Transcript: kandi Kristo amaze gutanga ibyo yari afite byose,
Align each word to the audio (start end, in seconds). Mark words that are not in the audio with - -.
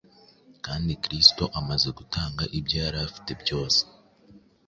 kandi 0.65 0.91
Kristo 1.03 1.43
amaze 1.59 1.87
gutanga 1.97 2.43
ibyo 2.57 2.77
yari 2.83 2.97
afite 3.07 3.31
byose, 3.41 3.81